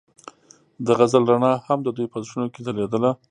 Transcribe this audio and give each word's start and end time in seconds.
د 0.85 0.87
غزل 0.99 1.23
رڼا 1.31 1.51
هم 1.67 1.79
د 1.83 1.87
دوی 1.97 2.07
په 2.13 2.17
زړونو 2.25 2.47
کې 2.53 2.59
ځلېده. 2.65 3.11